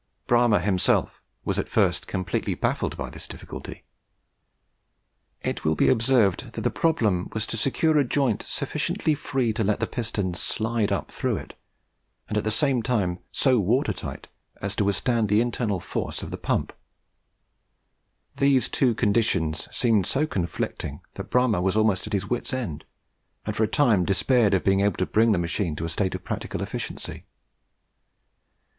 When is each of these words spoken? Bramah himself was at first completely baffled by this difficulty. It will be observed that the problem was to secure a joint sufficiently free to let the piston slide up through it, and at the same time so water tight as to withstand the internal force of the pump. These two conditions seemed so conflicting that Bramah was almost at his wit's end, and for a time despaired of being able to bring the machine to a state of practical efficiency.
Bramah 0.25 0.61
himself 0.61 1.21
was 1.45 1.59
at 1.59 1.69
first 1.69 2.07
completely 2.07 2.55
baffled 2.55 2.97
by 2.97 3.11
this 3.11 3.27
difficulty. 3.27 3.83
It 5.43 5.63
will 5.63 5.75
be 5.75 5.89
observed 5.89 6.53
that 6.53 6.61
the 6.61 6.71
problem 6.71 7.29
was 7.33 7.45
to 7.45 7.55
secure 7.55 7.99
a 7.99 8.03
joint 8.03 8.41
sufficiently 8.41 9.13
free 9.13 9.53
to 9.53 9.63
let 9.63 9.79
the 9.79 9.85
piston 9.85 10.33
slide 10.33 10.91
up 10.91 11.11
through 11.11 11.35
it, 11.37 11.53
and 12.27 12.35
at 12.35 12.43
the 12.43 12.49
same 12.49 12.81
time 12.81 13.19
so 13.31 13.59
water 13.59 13.93
tight 13.93 14.27
as 14.59 14.75
to 14.77 14.83
withstand 14.85 15.29
the 15.29 15.39
internal 15.39 15.79
force 15.79 16.23
of 16.23 16.31
the 16.31 16.35
pump. 16.39 16.73
These 18.37 18.69
two 18.69 18.95
conditions 18.95 19.67
seemed 19.71 20.07
so 20.07 20.25
conflicting 20.25 21.01
that 21.13 21.29
Bramah 21.29 21.61
was 21.61 21.77
almost 21.77 22.07
at 22.07 22.13
his 22.13 22.25
wit's 22.27 22.53
end, 22.55 22.85
and 23.45 23.55
for 23.55 23.63
a 23.65 23.67
time 23.67 24.05
despaired 24.05 24.55
of 24.55 24.63
being 24.63 24.79
able 24.79 24.97
to 24.97 25.05
bring 25.05 25.31
the 25.31 25.37
machine 25.37 25.75
to 25.75 25.85
a 25.85 25.89
state 25.89 26.15
of 26.15 26.23
practical 26.23 26.63
efficiency. 26.63 27.27